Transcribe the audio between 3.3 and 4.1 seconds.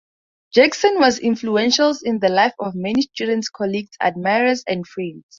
colleagues,